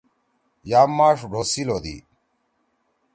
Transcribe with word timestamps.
یام 0.69 0.89
ماݜ 0.97 1.17
ڈھوسیِل 1.31 1.67
ہودی۔ 1.73 1.95